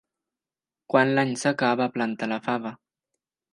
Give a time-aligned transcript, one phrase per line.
[0.93, 2.75] Quan l'any s'acaba planta la fava.